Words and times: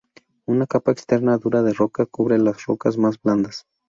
Una 0.47 0.65
capa 0.65 0.91
externa 0.93 1.37
dura 1.37 1.61
de 1.61 1.73
roca 1.73 2.07
cubre 2.07 2.39
las 2.39 2.65
rocas 2.65 2.97
más 2.97 3.21
blandas. 3.21 3.67